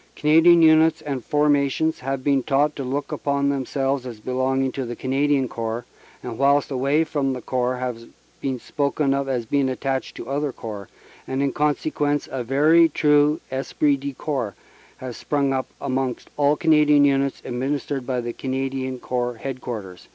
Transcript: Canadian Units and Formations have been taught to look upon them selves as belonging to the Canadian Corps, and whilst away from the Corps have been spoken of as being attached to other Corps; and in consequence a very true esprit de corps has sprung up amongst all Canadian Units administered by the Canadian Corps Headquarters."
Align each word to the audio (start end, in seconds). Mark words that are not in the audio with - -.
Canadian 0.15 0.63
Units 0.63 1.03
and 1.03 1.23
Formations 1.23 1.99
have 1.99 2.23
been 2.23 2.41
taught 2.41 2.75
to 2.75 2.83
look 2.83 3.11
upon 3.11 3.49
them 3.49 3.67
selves 3.67 4.03
as 4.07 4.19
belonging 4.19 4.71
to 4.71 4.83
the 4.83 4.95
Canadian 4.95 5.47
Corps, 5.47 5.85
and 6.23 6.39
whilst 6.39 6.71
away 6.71 7.03
from 7.03 7.33
the 7.33 7.39
Corps 7.43 7.75
have 7.77 8.05
been 8.41 8.59
spoken 8.59 9.13
of 9.13 9.29
as 9.29 9.45
being 9.45 9.69
attached 9.69 10.15
to 10.17 10.27
other 10.27 10.51
Corps; 10.51 10.89
and 11.27 11.43
in 11.43 11.53
consequence 11.53 12.27
a 12.31 12.43
very 12.43 12.89
true 12.89 13.41
esprit 13.51 13.95
de 13.97 14.13
corps 14.15 14.55
has 14.97 15.17
sprung 15.17 15.53
up 15.53 15.67
amongst 15.79 16.31
all 16.35 16.55
Canadian 16.55 17.05
Units 17.05 17.43
administered 17.45 18.07
by 18.07 18.21
the 18.21 18.33
Canadian 18.33 18.97
Corps 18.97 19.35
Headquarters." 19.35 20.07